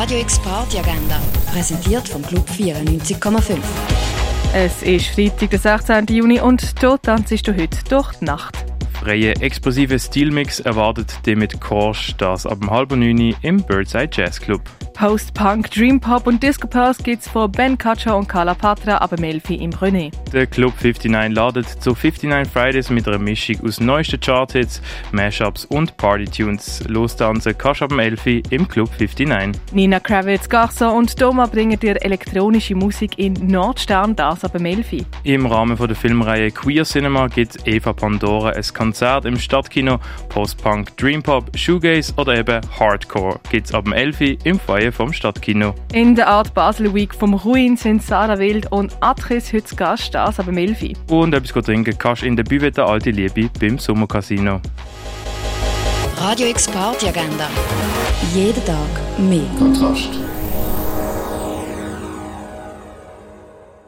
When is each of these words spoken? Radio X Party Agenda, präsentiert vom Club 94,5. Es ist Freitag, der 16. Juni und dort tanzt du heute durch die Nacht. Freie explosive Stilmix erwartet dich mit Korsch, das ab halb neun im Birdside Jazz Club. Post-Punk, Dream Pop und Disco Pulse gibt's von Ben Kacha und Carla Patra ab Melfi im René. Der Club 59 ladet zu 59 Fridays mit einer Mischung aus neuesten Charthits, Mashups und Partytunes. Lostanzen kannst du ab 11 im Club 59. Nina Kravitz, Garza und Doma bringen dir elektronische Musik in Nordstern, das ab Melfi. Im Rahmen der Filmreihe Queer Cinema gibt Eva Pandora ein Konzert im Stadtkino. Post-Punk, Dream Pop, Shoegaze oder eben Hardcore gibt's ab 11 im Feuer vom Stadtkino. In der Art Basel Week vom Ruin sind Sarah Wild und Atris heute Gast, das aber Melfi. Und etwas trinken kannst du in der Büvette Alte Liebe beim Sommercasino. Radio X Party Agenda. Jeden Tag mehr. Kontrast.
Radio 0.00 0.18
X 0.20 0.38
Party 0.38 0.78
Agenda, 0.78 1.20
präsentiert 1.52 2.08
vom 2.08 2.22
Club 2.22 2.48
94,5. 2.48 3.58
Es 4.54 4.82
ist 4.82 5.08
Freitag, 5.08 5.50
der 5.50 5.58
16. 5.58 6.06
Juni 6.06 6.40
und 6.40 6.82
dort 6.82 7.02
tanzt 7.02 7.46
du 7.46 7.54
heute 7.54 7.76
durch 7.86 8.14
die 8.14 8.24
Nacht. 8.24 8.64
Freie 8.98 9.32
explosive 9.42 9.98
Stilmix 9.98 10.60
erwartet 10.60 11.26
dich 11.26 11.36
mit 11.36 11.60
Korsch, 11.60 12.14
das 12.16 12.46
ab 12.46 12.60
halb 12.70 12.92
neun 12.92 13.34
im 13.42 13.62
Birdside 13.62 14.08
Jazz 14.10 14.40
Club. 14.40 14.62
Post-Punk, 15.00 15.70
Dream 15.70 15.98
Pop 15.98 16.26
und 16.26 16.42
Disco 16.42 16.66
Pulse 16.68 17.02
gibt's 17.02 17.26
von 17.26 17.50
Ben 17.50 17.78
Kacha 17.78 18.12
und 18.12 18.28
Carla 18.28 18.52
Patra 18.52 18.98
ab 18.98 19.18
Melfi 19.18 19.54
im 19.54 19.70
René. 19.70 20.12
Der 20.30 20.46
Club 20.46 20.74
59 20.74 21.34
ladet 21.34 21.66
zu 21.66 21.92
59 21.92 22.52
Fridays 22.52 22.90
mit 22.90 23.08
einer 23.08 23.18
Mischung 23.18 23.64
aus 23.64 23.80
neuesten 23.80 24.20
Charthits, 24.20 24.82
Mashups 25.10 25.64
und 25.64 25.96
Partytunes. 25.96 26.84
Lostanzen 26.86 27.56
kannst 27.56 27.80
du 27.80 27.86
ab 27.86 27.92
11 27.92 28.26
im 28.50 28.68
Club 28.68 28.90
59. 28.98 29.58
Nina 29.72 30.00
Kravitz, 30.00 30.50
Garza 30.50 30.90
und 30.90 31.18
Doma 31.18 31.46
bringen 31.46 31.80
dir 31.80 31.96
elektronische 32.04 32.74
Musik 32.74 33.18
in 33.18 33.32
Nordstern, 33.32 34.14
das 34.14 34.44
ab 34.44 34.60
Melfi. 34.60 35.06
Im 35.24 35.46
Rahmen 35.46 35.78
der 35.78 35.96
Filmreihe 35.96 36.50
Queer 36.50 36.84
Cinema 36.84 37.28
gibt 37.28 37.66
Eva 37.66 37.94
Pandora 37.94 38.50
ein 38.50 38.64
Konzert 38.74 39.24
im 39.24 39.38
Stadtkino. 39.38 39.98
Post-Punk, 40.28 40.94
Dream 40.98 41.22
Pop, 41.22 41.56
Shoegaze 41.56 42.12
oder 42.18 42.36
eben 42.36 42.60
Hardcore 42.78 43.40
gibt's 43.50 43.72
ab 43.72 43.88
11 43.90 44.44
im 44.44 44.60
Feuer 44.60 44.89
vom 44.92 45.12
Stadtkino. 45.12 45.74
In 45.92 46.14
der 46.14 46.28
Art 46.28 46.54
Basel 46.54 46.94
Week 46.94 47.14
vom 47.14 47.34
Ruin 47.34 47.76
sind 47.76 48.02
Sarah 48.02 48.38
Wild 48.38 48.70
und 48.72 48.96
Atris 49.00 49.52
heute 49.52 49.74
Gast, 49.76 50.14
das 50.14 50.38
aber 50.38 50.52
Melfi. 50.52 50.96
Und 51.08 51.34
etwas 51.34 51.64
trinken 51.64 51.96
kannst 51.98 52.22
du 52.22 52.26
in 52.26 52.36
der 52.36 52.44
Büvette 52.44 52.84
Alte 52.84 53.10
Liebe 53.10 53.50
beim 53.60 53.78
Sommercasino. 53.78 54.60
Radio 56.18 56.48
X 56.48 56.68
Party 56.68 57.08
Agenda. 57.08 57.48
Jeden 58.34 58.64
Tag 58.64 58.76
mehr. 59.18 59.40
Kontrast. 59.58 60.10